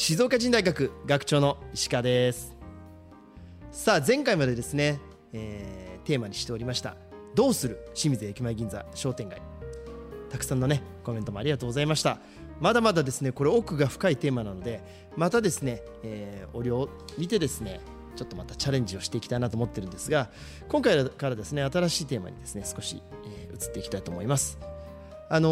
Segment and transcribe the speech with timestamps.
[0.00, 2.56] 静岡人大学学長の石川です。
[3.72, 5.00] さあ前回までですね、
[5.32, 6.94] えーテーマにしておりました
[7.34, 9.42] どうする清水駅前銀座商店街。
[10.30, 12.20] たくさんのねコメントもありがとうございました。
[12.60, 14.84] まだまだですねこれ奥が深いテーマなので
[15.16, 16.88] またですね、えー、お量を
[17.18, 17.80] 見てですね
[18.14, 20.30] ちょっとまたチャレンジをしていきたいなと思ってるんですが
[20.68, 24.60] 今回からですね新しいテーマにですね少し、えー移っていきたいと思います。
[25.28, 25.48] あの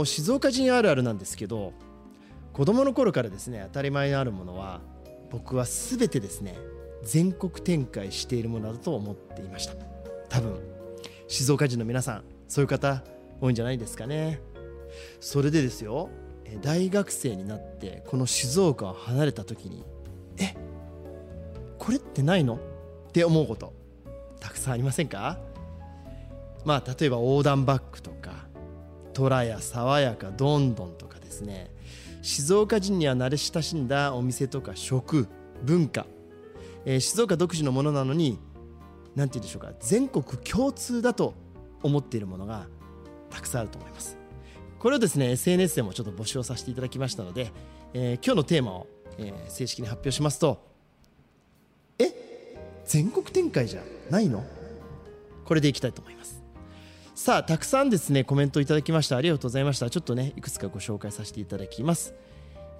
[0.00, 1.74] ー静岡人あるあるなんですけど
[2.52, 4.80] 子供の頃からですね当たり前にあるものは
[5.30, 6.56] 僕は全てですね
[7.02, 9.74] 全国展開しているものだと思っていました。
[10.28, 10.60] 多分
[11.28, 13.02] 静岡人の皆さんそういう方
[13.40, 14.40] 多いんじゃないですかね。
[15.20, 16.10] それでですよ
[16.60, 19.84] 大学生になってこの静岡を離れた時に
[20.38, 20.54] え
[21.78, 22.56] これってないの？
[22.56, 22.58] っ
[23.12, 23.72] て思うこと
[24.38, 25.38] たくさんありませんか？
[26.64, 28.46] まあ例えば横断バッグとか
[29.14, 31.70] トラや爽やかどんどんとかですね。
[32.22, 35.28] 静岡人には慣れ親しんだお店とか食
[35.64, 36.06] 文化、
[36.84, 38.38] えー静岡独自のものなのに
[39.14, 39.72] 何て言うんでしょうか。
[39.80, 41.34] 全国共通だと
[41.82, 42.66] 思っているものが
[43.28, 44.16] たくさんあると思います。
[44.78, 47.52] これをですね SNS でもちょっと募集をさせていただきましたので、
[47.92, 48.86] えー今日のテーマを、
[49.18, 50.64] えー正式に発表しますと
[51.98, 52.12] え？
[52.84, 54.44] 全国展開じゃないの？
[55.44, 56.41] これでいきたいと思います。
[57.22, 59.16] さあたくさんですねコメントいただきました。
[59.16, 59.88] ありがとうございました。
[59.88, 62.16] ちょっとねいくつかご紹介させていただきます。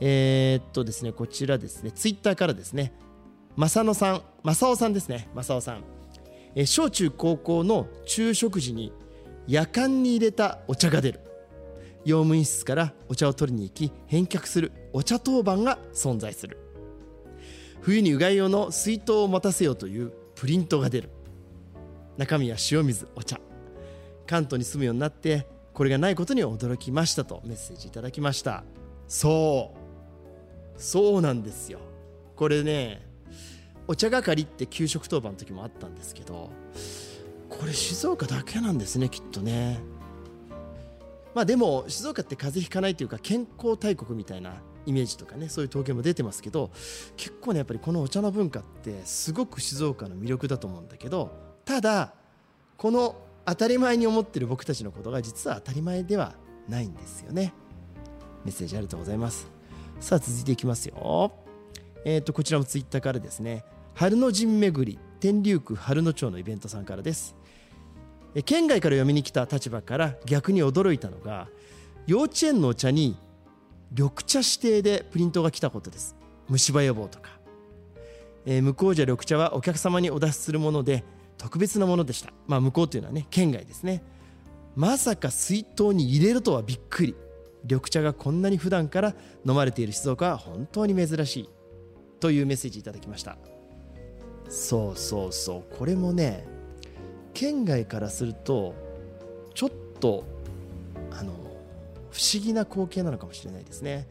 [0.00, 1.92] えーっとですねこちらですね。
[1.92, 2.92] ツイッターからですね。
[3.54, 5.28] 正野さん正雄さんですね。
[5.32, 5.84] 正雄さん、
[6.56, 8.92] えー小中高校の昼食時に
[9.46, 11.20] 夜間に入れたお茶が出る。
[12.04, 14.72] 用務員室からお茶を取りに行き返却する。
[14.92, 16.58] お茶当番が存在する。
[17.80, 21.10] 冬にうがい用の水筒を待たせようというプリントが出る。
[22.16, 23.38] 中身は塩水お茶。
[24.32, 28.64] 関東に住むようになってこれがないことに驚きましたとメッセージいただきました。
[29.06, 29.74] そ
[30.74, 30.80] う。
[30.80, 31.80] そうなんですよ。
[32.34, 33.06] これね
[33.86, 36.50] お茶係って給食当番の時もあったんですけど
[37.50, 39.80] これ静岡だけなんですねきっとね。
[41.34, 44.54] まあでも静岡って風邪ひかないというか健康大国みたいな
[44.86, 46.70] イメージとかねそういう統計も出てますけど
[47.18, 51.30] 結構ねやっぱりこのお茶の文化ってすごく静岡の魅力だと思うんだけど
[51.66, 52.14] ただ
[52.78, 53.14] この
[53.44, 56.34] 当たり前に思ってる僕たちのことが実は当たり前では
[56.68, 57.52] ないんですよね。
[58.44, 59.50] メッセージありがとうございます。
[60.00, 61.32] さあ続いていきますよ。
[62.04, 63.64] えっ、とこちらもツイッターからですね。
[63.94, 67.36] 春の陣巡り天竜区春野町のイベントさんからです。
[68.34, 71.48] え県外から読みに来た立場から逆に驚いたのが
[72.06, 73.16] 幼稚園のお茶に
[73.90, 76.16] 緑茶指定でプリントが来たことです。
[76.48, 77.30] 虫歯予防とか、
[78.46, 81.04] えー向こうじゃ緑茶はお客様にお出しするもので
[81.42, 82.32] 特別なものでした。
[82.46, 84.04] まあ向こうというのはね県外ですね。
[84.76, 87.16] まさか水筒に入れるとはびっくり。
[87.64, 89.14] 緑茶がこんなに普段から
[89.46, 91.48] 飲まれている静岡は本当に珍しい。
[92.20, 93.36] というメッセージいただきました。
[94.48, 95.76] そうそうそう。
[95.76, 96.46] これもね
[97.34, 98.74] 県外からすると
[99.54, 100.24] ちょっと
[101.10, 101.32] あの
[102.12, 104.06] 不思議な光景なのかもしれないですね。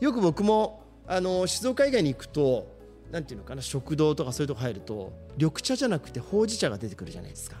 [0.00, 2.75] よく僕もあの静岡以外に行くと
[3.10, 7.56] なんていうのかな食堂とかそういうとこ入ると緑茶じゃなくてほうじ茶が出てくるじゃないですか。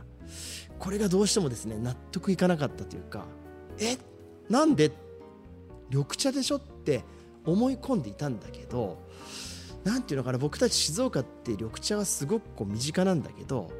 [0.78, 3.26] これがどうしてもですね納得いかなかったというか
[3.78, 3.96] え
[4.50, 4.92] なんで？
[5.88, 7.04] 緑茶でしょって
[7.44, 8.98] 思い込んでいたんだけど
[9.84, 13.70] なんていうのかな僕たち静岡って緑茶はすごくこう身近なんだけど、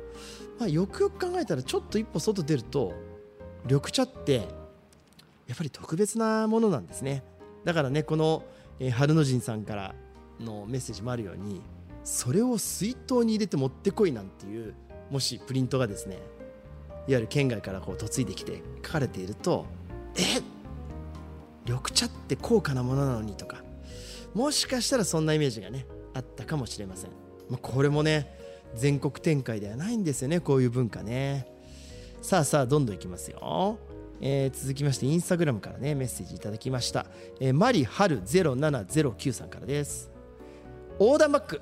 [0.61, 2.95] まあ、よくよく考えたらちょっと一歩外出ると
[3.65, 4.47] 緑茶って
[5.49, 7.25] やっぱり特別なものなんですね。
[7.65, 8.45] だからねこの、
[8.79, 9.95] え春の陣さんから
[10.41, 11.63] のメッセージもあるように
[12.05, 14.75] それを水筒に入れて持ってこいなんていう
[15.11, 16.23] もしプリントがですねいわ
[17.07, 19.67] ゆる県外からこう嫁いできて書かれていると
[20.17, 20.41] え
[21.65, 23.63] 緑茶って高価なものなのにとか
[24.35, 27.11] もしかしたらそんなイメージがねあったかもしれません、
[27.49, 28.35] まあ、これもね
[28.75, 31.47] 全国展開ではないんですよねこういう文化ね。
[32.23, 33.79] さあさあどんどんいきますよ、
[34.21, 37.07] えー続きましてインスタグラムからねメッセージいただきました、
[37.41, 40.16] えーマリハル0709さんからです。
[40.99, 41.61] 横断バッグ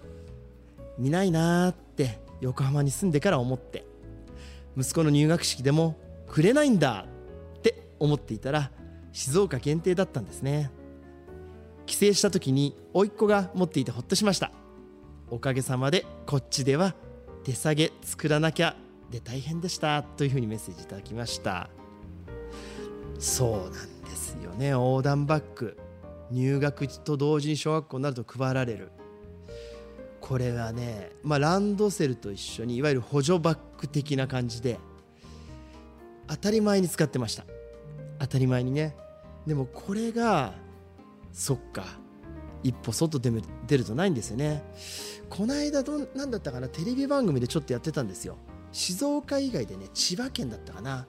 [0.99, 3.85] 見ないなーって横浜に住んでから思って。
[4.77, 5.97] 息子の入学式でも
[6.27, 7.07] くれないんだ
[7.59, 8.73] って思っていたら
[9.13, 10.71] 静岡限定だったんですね。
[11.87, 14.51] 帰省した時に甥っ子が持っていてほっとしました。
[15.31, 16.95] おかげさまでこっちでは
[17.45, 18.77] 手下げ作らなきゃ
[19.11, 21.71] で大変でしたというふうにメッセージいただきました。
[23.19, 24.69] そうなんですよね。
[24.69, 25.79] 横断バッグ
[26.31, 28.91] 入学と同時に小学校になると配られる。
[30.27, 34.79] これはね、まあ、ランドセルと一緒にいわゆる補助バッグ的な感じで
[36.27, 37.45] 当たり前に使ってました。
[38.19, 38.97] 当たり前にね。
[39.47, 40.55] でもこれが
[41.31, 41.85] そっか
[42.63, 43.31] 一歩外で
[43.67, 44.63] 出るとないんですよね。
[45.29, 48.39] この間ど何だったかなテレビ番組でちょっとやってたんですよ。
[48.73, 51.07] 静岡以外でね千葉県だったかな。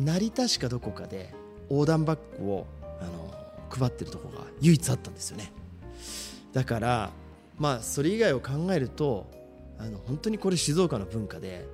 [0.00, 1.32] 成田市かどこかで
[1.70, 3.32] 横断バッグをあの
[3.70, 5.52] 配ってるとこが唯一あったんですよね。
[6.52, 7.10] だから
[7.58, 9.26] まあそれ以外を考えると
[9.78, 11.66] あの本当にこれ静岡の文化で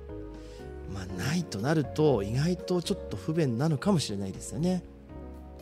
[0.93, 4.83] まあないとなると意外とちょっと不便なのかもしれないですよね。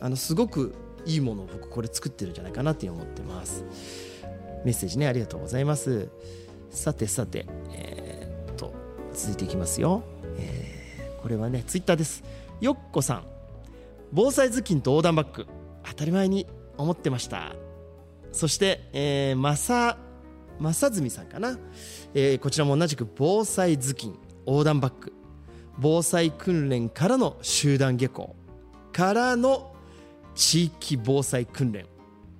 [0.00, 0.74] あのすごく
[1.06, 3.64] いいものを僕これ作ってるんじゃないかなって思ってます。
[4.64, 6.08] メッセージねありがとうございます。
[6.70, 8.72] さてさてえー、っと
[9.12, 10.02] 続いていきますよ、
[10.38, 12.24] えー、これはねツイッターです。
[12.60, 13.24] よっこさん。
[14.12, 15.46] 防災頭巾と横断バッグ
[15.84, 17.54] 当たり前に思ってました。
[18.32, 19.96] そして、えー、まさ
[20.58, 21.58] 正住さんかな、
[22.14, 25.12] えー、こちらも同じく防災頭巾横断バッグ
[25.78, 28.36] 防災訓練からの集団下校
[28.92, 29.74] からの
[30.34, 31.86] 地域防災訓練。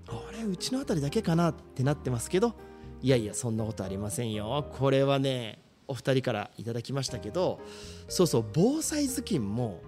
[0.06, 2.54] あれうちの辺りだけかなってなってますけど
[3.02, 4.66] いやいやそんなことありませんよ。
[4.78, 5.58] これはね
[5.88, 7.60] お二人からいただきましたけど
[8.08, 9.80] そうそう防災頭巾も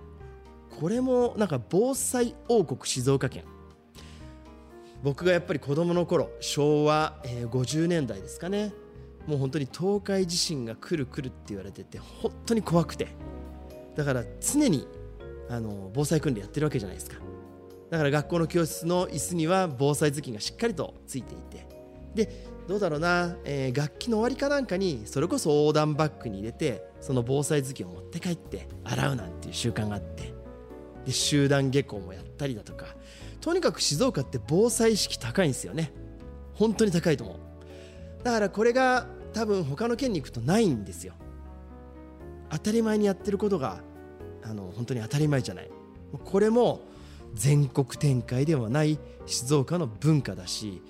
[0.81, 3.45] これもなんか防災王国静岡県
[5.03, 8.73] 僕がやっぱり子供の頃昭和、えー、50年代ですかね。
[9.27, 13.09] もう本当に東海地震が来る来るって言われてて本当に怖くて。
[13.97, 14.87] だから常に
[15.49, 17.17] あの防災訓練やってるわけじゃないですか。
[17.91, 21.67] だから学校の教室の椅子には防災頭巾がしっかりとついていて。
[22.15, 30.35] でどうだろうな、えー、楽器の終わりかなんかにそれこそ横断バッグに入れてその防災頭巾を持って帰って洗うなんていう習慣があって。
[31.05, 32.87] で集団下校もやったりだとか。
[33.47, 35.93] とにかく静岡って防災意識高いんですよね。
[36.55, 37.37] 本当に高いと思う。
[38.25, 41.15] だからこれが多分他の県に行くとないんですよ。
[42.51, 43.85] 当たり前にやってることが
[44.43, 45.71] あの本当に当たり前じゃない。
[46.25, 46.81] これも
[47.35, 50.83] 全国展開ではない静岡の文化だし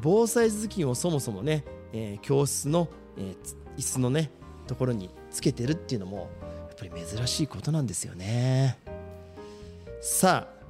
[0.00, 1.62] 防災頭巾をそもそもね、
[1.92, 4.30] えー、教室の、えー、椅子のね
[4.66, 6.30] ところにつけてるっていうのも
[6.70, 8.78] やっぱり珍しいことなんですよね。
[10.00, 10.61] さあ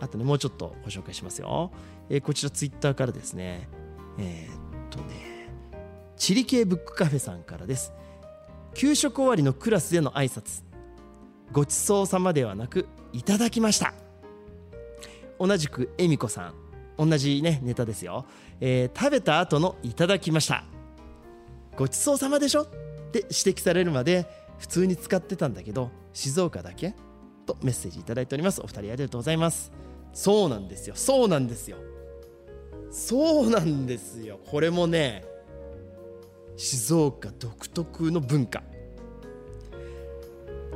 [0.00, 1.72] あとねもうちょっとご紹介しますよ、
[2.08, 3.68] えー、こちらツイッターからですね。
[4.18, 5.50] えー、っとね
[6.16, 7.92] チリ系ブックカフェさんからです。
[8.74, 10.62] 給食終わりのクラスでの挨拶。
[11.52, 13.94] ごちそうさまではなくいただきました。
[15.38, 16.54] 同じく恵美子さん。
[16.98, 18.26] 同じねネタですよ、
[18.60, 20.64] えー、食べた後のいただきました。
[21.76, 22.62] ごちそうさまでしょ？
[22.62, 22.66] っ
[23.12, 24.26] て指摘されるまで
[24.58, 26.96] 普通に使ってたんだけど静岡だけ？
[27.48, 28.60] とメッセージいただいております。
[28.60, 29.72] お二人ありがとうございます。
[30.12, 30.94] そうなんですよ。
[30.96, 31.78] そうなんですよ。
[32.90, 34.38] そうなんですよ。
[34.50, 35.24] これもね
[36.56, 38.62] 静岡独特の文化。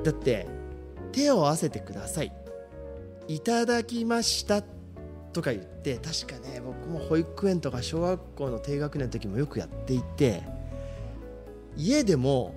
[0.02, 0.46] だって
[1.12, 2.32] 手を合わせてください。
[3.28, 4.62] いただきました
[5.32, 10.42] とか言って確かね僕も保育園とか小学校の低学年の時もよくやっていて
[11.76, 12.54] 家でも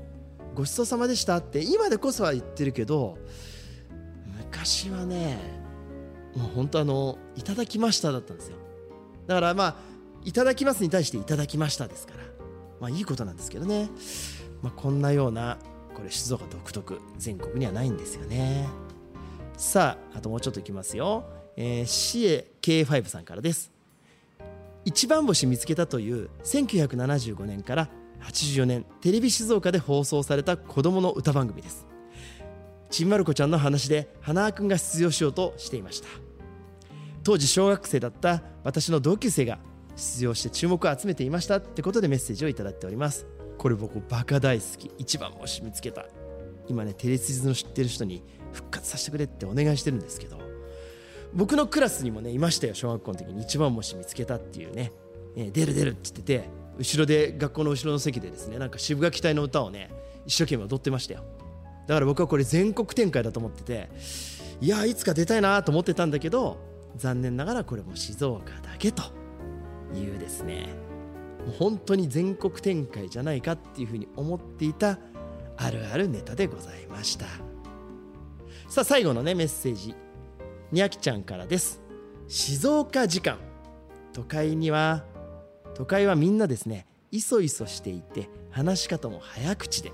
[0.56, 3.18] ごちそうさまでしたって今でこそは言ってるけど
[4.56, 5.38] 昔はね
[6.34, 8.58] もう本当あのいただきましただったんですよ。
[9.28, 9.76] だからまあ
[10.24, 12.24] いただきますに対していただきましたですから。
[12.80, 13.90] まあいいことなんですけどね、
[14.62, 15.58] まあ、こんなような
[15.94, 18.68] これ静岡独特全国にはないんですよね。
[19.58, 23.72] さああともうちょっといきますよ、えー、シエ K5 さんからです。
[24.86, 27.90] 一番星見つけたという1975年から
[28.22, 31.95] 84年テレビ静岡で放送された子供の歌番組です。
[32.90, 36.08] ちんまる子ちゃんの話で花輪くんが出場しようとしていました。
[37.24, 39.58] 当時小学生だった私の同級生が
[39.96, 43.26] 出場して注目を集めていましたってことでメッセージをいただいております。
[43.58, 46.06] これ僕バカ大好き一番星見つけた。
[46.68, 50.46] 今ねテレビの知ってる人に復活させてくれってお願いしてるんですけど。
[51.36, 54.94] 僕のクラスにもねいましたよ小学校の時に一番星見つけたっていうね、
[55.36, 59.92] え、出る出るって言ってて後ろで学校の後ろの席でですねなんか渋垣隊の歌をね
[60.26, 61.24] 一生懸命踊ってましたよ。
[61.88, 63.90] だから僕はこれ全国展開だと思ってて
[64.62, 66.58] いやいつか出たいなと思ってたんだけど
[66.96, 69.04] 残念ながらこれも静岡だけと
[69.94, 70.70] いうですね。
[71.46, 74.98] もう本当に全国展開じゃないかっていうふうに思っていた
[75.58, 77.26] あるあるネタでございました。
[78.68, 79.96] さあ最後のねメッセージ。
[80.72, 81.82] にゃきちゃんからです。
[82.28, 83.38] 静岡時間。
[84.14, 85.04] 都会には
[85.76, 89.92] 都会はみんなですねいそいそしていて話し方も早口で。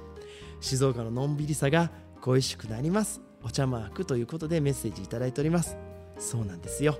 [0.61, 1.89] 静岡ののんびりさが
[2.21, 3.19] 恋しくなります。
[3.43, 5.75] お茶マークということでメッセージいただいております。
[6.19, 6.99] そうなんですよ。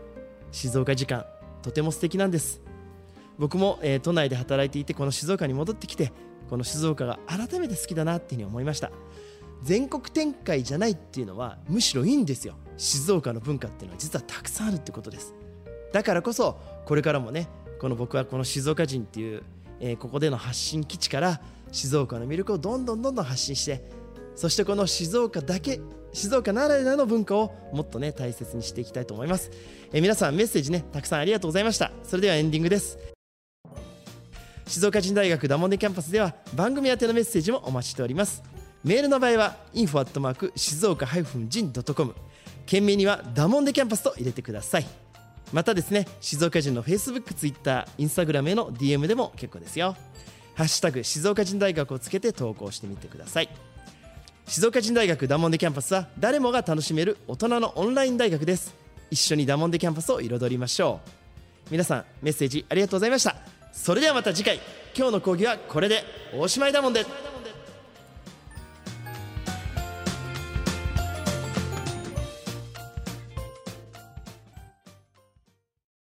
[0.52, 1.28] 静岡時間
[1.62, 2.60] とても素敵なんです。
[3.38, 6.12] 僕も、えー、都内で働いていてこの静岡に戻ってきて
[6.50, 8.92] この静岡が改めて好きだなっていうふうに思いました。
[9.62, 12.56] 全国展開じゃないっていうのはむしろいいんですよ。
[12.78, 15.36] 静岡の文化っていうのは実はたくさんあるってことです。
[15.94, 17.48] だからこそこれからもね
[17.80, 19.44] この僕はこの静岡人っていう、
[19.80, 23.84] えー、ここでの発信基地から静岡の魅力をどんどんどんどん発信して
[24.36, 25.80] そしてこの静岡だけ
[26.14, 29.52] 静岡ならではの文化をもっとね大切にしていきたいと思います、
[29.94, 31.92] え、皆さんメッセージねたくさんありがとうございました。
[32.04, 32.98] それではエンディングです。
[34.68, 38.42] 静岡人大学ダモンデキャンパスでは番組宛てのメッセージもお待ちしております。
[38.84, 42.16] メールの場合は info@ 静岡 -jin.com
[42.66, 44.88] 件名にはダモンデキャンパスと入れてください。
[45.52, 49.96] またですね静岡人の Facebook、Twitter、Instagram への DM でも結構ですよ。
[50.54, 53.50] ハッシュタグ静岡人大学をつけて投稿してみてください。
[54.48, 58.76] 静岡人大学ダモンデキャンパスは誰もが楽しめる大人のオンライン大学です。
[59.10, 61.10] 一緒にダモンデキャンパスを彩りましょう。
[61.72, 63.36] 皆さんメッセージありがとうございました。
[63.72, 64.60] それではまた次回。
[64.96, 66.04] 今日の講義はこれで。
[66.38, 67.06] おしまいだもんで。